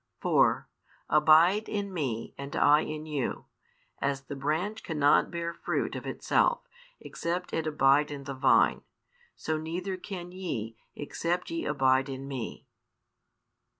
[0.21, 0.67] 4
[1.11, 3.45] Abide in Me, and I in you.
[4.01, 6.61] As the branch cannot bear fruit of itself,
[6.99, 8.81] except it abide in the vine;
[9.35, 12.65] so neither can ye, except ye abide in Me.